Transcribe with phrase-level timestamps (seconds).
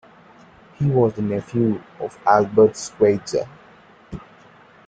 [0.79, 3.47] He was the nephew of Albert Schweitzer.